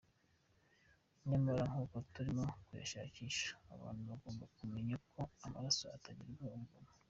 [1.29, 6.75] Nyamara nk’uko turimo kuyashakisha, abantu bagombye kumenya ko amaraso atangirwa ubuntu.